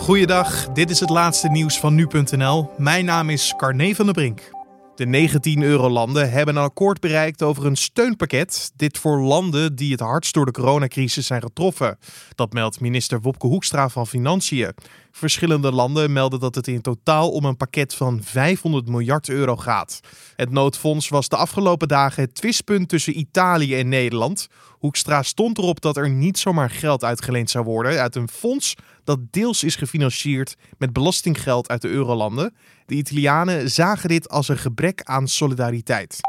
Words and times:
Goeiedag, 0.00 0.68
dit 0.68 0.90
is 0.90 1.00
het 1.00 1.10
laatste 1.10 1.48
nieuws 1.48 1.78
van 1.78 1.94
nu.nl. 1.94 2.70
Mijn 2.78 3.04
naam 3.04 3.30
is 3.30 3.54
Carne 3.56 3.94
van 3.94 4.04
der 4.04 4.14
Brink. 4.14 4.50
De 4.94 5.06
19 5.06 5.62
eurolanden 5.62 6.30
hebben 6.30 6.56
een 6.56 6.62
akkoord 6.62 7.00
bereikt 7.00 7.42
over 7.42 7.66
een 7.66 7.76
steunpakket. 7.76 8.72
Dit 8.76 8.98
voor 8.98 9.20
landen 9.20 9.74
die 9.74 9.92
het 9.92 10.00
hardst 10.00 10.34
door 10.34 10.44
de 10.44 10.52
coronacrisis 10.52 11.26
zijn 11.26 11.42
getroffen. 11.42 11.98
Dat 12.34 12.52
meldt 12.52 12.80
minister 12.80 13.20
Wopke 13.20 13.46
Hoekstra 13.46 13.88
van 13.88 14.06
Financiën. 14.06 14.74
Verschillende 15.10 15.72
landen 15.72 16.12
melden 16.12 16.40
dat 16.40 16.54
het 16.54 16.68
in 16.68 16.80
totaal 16.80 17.30
om 17.30 17.44
een 17.44 17.56
pakket 17.56 17.94
van 17.94 18.20
500 18.22 18.88
miljard 18.88 19.28
euro 19.28 19.56
gaat. 19.56 20.00
Het 20.36 20.50
noodfonds 20.50 21.08
was 21.08 21.28
de 21.28 21.36
afgelopen 21.36 21.88
dagen 21.88 22.22
het 22.22 22.34
twistpunt 22.34 22.88
tussen 22.88 23.18
Italië 23.18 23.74
en 23.74 23.88
Nederland. 23.88 24.48
Hoekstra 24.70 25.22
stond 25.22 25.58
erop 25.58 25.80
dat 25.80 25.96
er 25.96 26.10
niet 26.10 26.38
zomaar 26.38 26.70
geld 26.70 27.04
uitgeleend 27.04 27.50
zou 27.50 27.64
worden 27.64 28.00
uit 28.00 28.16
een 28.16 28.28
fonds 28.28 28.74
dat 29.04 29.18
deels 29.30 29.64
is 29.64 29.76
gefinancierd 29.76 30.56
met 30.78 30.92
belastinggeld 30.92 31.68
uit 31.68 31.82
de 31.82 31.88
eurolanden. 31.88 32.54
De 32.86 32.94
Italianen 32.94 33.70
zagen 33.70 34.08
dit 34.08 34.28
als 34.28 34.48
een 34.48 34.58
gebrek 34.58 35.02
aan 35.02 35.28
solidariteit. 35.28 36.20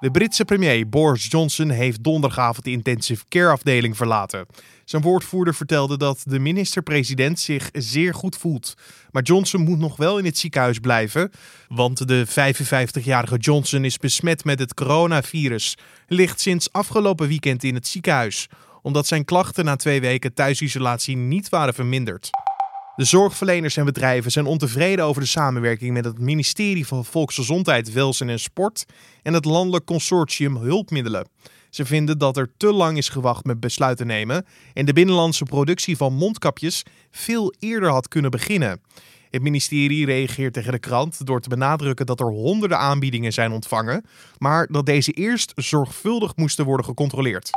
De 0.00 0.10
Britse 0.10 0.44
premier 0.44 0.88
Boris 0.88 1.26
Johnson 1.30 1.70
heeft 1.70 2.02
donderdagavond 2.02 2.64
de 2.64 2.70
intensive 2.70 3.24
care 3.28 3.50
afdeling 3.50 3.96
verlaten. 3.96 4.46
Zijn 4.84 5.02
woordvoerder 5.02 5.54
vertelde 5.54 5.96
dat 5.96 6.22
de 6.24 6.38
minister-president 6.38 7.40
zich 7.40 7.68
zeer 7.72 8.14
goed 8.14 8.36
voelt. 8.36 8.74
Maar 9.10 9.22
Johnson 9.22 9.60
moet 9.60 9.78
nog 9.78 9.96
wel 9.96 10.18
in 10.18 10.24
het 10.24 10.38
ziekenhuis 10.38 10.78
blijven, 10.78 11.30
want 11.68 12.08
de 12.08 12.26
55-jarige 12.26 13.36
Johnson 13.36 13.84
is 13.84 13.98
besmet 13.98 14.44
met 14.44 14.58
het 14.58 14.74
coronavirus. 14.74 15.76
Ligt 16.06 16.40
sinds 16.40 16.72
afgelopen 16.72 17.28
weekend 17.28 17.64
in 17.64 17.74
het 17.74 17.86
ziekenhuis, 17.86 18.48
omdat 18.86 19.06
zijn 19.06 19.24
klachten 19.24 19.64
na 19.64 19.76
twee 19.76 20.00
weken 20.00 20.34
thuisisolatie 20.34 21.16
niet 21.16 21.48
waren 21.48 21.74
verminderd. 21.74 22.30
De 22.96 23.04
zorgverleners 23.04 23.76
en 23.76 23.84
bedrijven 23.84 24.30
zijn 24.30 24.46
ontevreden 24.46 25.04
over 25.04 25.22
de 25.22 25.28
samenwerking 25.28 25.92
met 25.92 26.04
het 26.04 26.18
ministerie 26.18 26.86
van 26.86 27.04
Volksgezondheid, 27.04 27.92
Welzijn 27.92 28.30
en 28.30 28.38
Sport 28.38 28.84
en 29.22 29.34
het 29.34 29.44
Landelijk 29.44 29.84
Consortium 29.84 30.56
Hulpmiddelen. 30.56 31.28
Ze 31.70 31.84
vinden 31.84 32.18
dat 32.18 32.36
er 32.36 32.50
te 32.56 32.72
lang 32.72 32.96
is 32.96 33.08
gewacht 33.08 33.44
met 33.44 33.60
besluiten 33.60 34.06
nemen 34.06 34.46
en 34.74 34.86
de 34.86 34.92
binnenlandse 34.92 35.44
productie 35.44 35.96
van 35.96 36.14
mondkapjes 36.14 36.82
veel 37.10 37.54
eerder 37.58 37.90
had 37.90 38.08
kunnen 38.08 38.30
beginnen. 38.30 38.80
Het 39.30 39.42
ministerie 39.42 40.06
reageert 40.06 40.52
tegen 40.52 40.72
de 40.72 40.78
krant 40.78 41.26
door 41.26 41.40
te 41.40 41.48
benadrukken 41.48 42.06
dat 42.06 42.20
er 42.20 42.30
honderden 42.30 42.78
aanbiedingen 42.78 43.32
zijn 43.32 43.52
ontvangen, 43.52 44.04
maar 44.38 44.66
dat 44.70 44.86
deze 44.86 45.12
eerst 45.12 45.52
zorgvuldig 45.54 46.36
moesten 46.36 46.64
worden 46.64 46.86
gecontroleerd. 46.86 47.50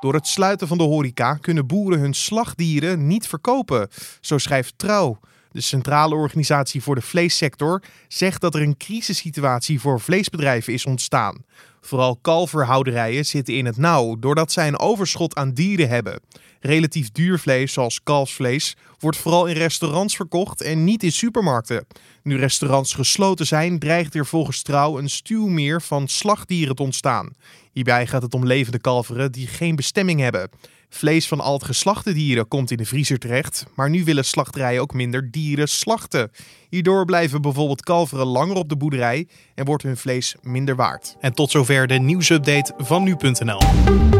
Door 0.00 0.14
het 0.14 0.26
sluiten 0.26 0.68
van 0.68 0.78
de 0.78 0.84
horeca 0.84 1.34
kunnen 1.34 1.66
boeren 1.66 1.98
hun 1.98 2.14
slagdieren 2.14 3.06
niet 3.06 3.26
verkopen, 3.26 3.88
zo 4.20 4.38
schrijft 4.38 4.78
Trouw. 4.78 5.18
De 5.52 5.60
Centrale 5.60 6.14
Organisatie 6.14 6.82
voor 6.82 6.94
de 6.94 7.00
Vleessector 7.00 7.82
zegt 8.08 8.40
dat 8.40 8.54
er 8.54 8.62
een 8.62 8.76
crisissituatie 8.76 9.80
voor 9.80 10.00
vleesbedrijven 10.00 10.72
is 10.72 10.86
ontstaan. 10.86 11.44
Vooral 11.80 12.16
kalverhouderijen 12.16 13.26
zitten 13.26 13.54
in 13.54 13.66
het 13.66 13.76
nauw 13.76 14.16
doordat 14.18 14.52
zij 14.52 14.68
een 14.68 14.78
overschot 14.78 15.36
aan 15.36 15.52
dieren 15.52 15.88
hebben. 15.88 16.20
Relatief 16.60 17.10
duur 17.12 17.38
vlees, 17.38 17.72
zoals 17.72 18.02
kalfsvlees, 18.02 18.76
wordt 18.98 19.16
vooral 19.16 19.46
in 19.46 19.56
restaurants 19.56 20.16
verkocht 20.16 20.60
en 20.60 20.84
niet 20.84 21.02
in 21.02 21.12
supermarkten. 21.12 21.86
Nu 22.22 22.36
restaurants 22.36 22.94
gesloten 22.94 23.46
zijn, 23.46 23.78
dreigt 23.78 24.14
er 24.14 24.26
volgens 24.26 24.62
Trouw 24.62 24.98
een 24.98 25.10
stuwmeer 25.10 25.82
van 25.82 26.08
slagdieren 26.08 26.74
te 26.74 26.82
ontstaan. 26.82 27.30
Hierbij 27.72 28.06
gaat 28.06 28.22
het 28.22 28.34
om 28.34 28.46
levende 28.46 28.78
kalveren 28.80 29.32
die 29.32 29.46
geen 29.46 29.76
bestemming 29.76 30.20
hebben. 30.20 30.50
Vlees 30.88 31.28
van 31.28 31.40
al 31.40 31.52
het 31.52 31.64
geslachte 31.64 32.12
dieren 32.12 32.48
komt 32.48 32.70
in 32.70 32.76
de 32.76 32.84
vriezer 32.84 33.18
terecht, 33.18 33.66
maar 33.74 33.90
nu 33.90 34.04
willen 34.04 34.24
slachterijen 34.24 34.80
ook 34.80 34.94
minder 34.94 35.30
dieren 35.30 35.68
slachten. 35.68 36.30
Hierdoor 36.68 37.04
blijven 37.04 37.42
bijvoorbeeld 37.42 37.82
kalveren 37.82 38.26
langer 38.26 38.56
op 38.56 38.68
de 38.68 38.76
boerderij 38.76 39.28
en 39.54 39.64
wordt 39.64 39.82
hun 39.82 39.96
vlees 39.96 40.34
minder 40.42 40.76
waard. 40.76 41.16
En 41.20 41.34
tot 41.34 41.50
zover 41.50 41.86
de 41.86 41.98
nieuwsupdate 41.98 42.74
van 42.78 43.02
nu.nl. 43.02 44.17